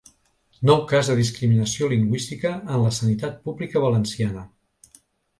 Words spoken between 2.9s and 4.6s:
sanitat pública valenciana.